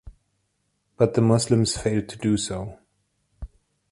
But 0.97 1.13
the 1.13 1.21
Muslims 1.21 1.77
failed 1.77 2.09
to 2.09 2.17
do 2.17 2.35
so. 2.35 2.79